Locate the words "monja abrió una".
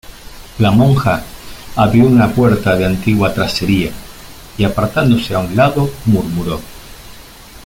0.71-2.33